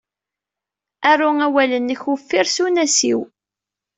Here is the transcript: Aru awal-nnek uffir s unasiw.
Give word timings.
Aru 1.11 1.29
awal-nnek 1.45 2.01
uffir 2.11 2.47
s 2.55 2.57
unasiw. 2.65 3.21